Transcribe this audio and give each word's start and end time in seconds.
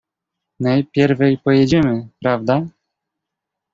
"Najpierwej 0.59 1.37
pojedziemy, 1.37 2.07
prawda?" 2.19 2.67